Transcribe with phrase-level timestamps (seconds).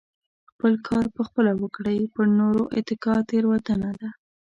[0.49, 4.09] خپل کار په خپله وکړئ پر نورو اتکا تيروتنه ده.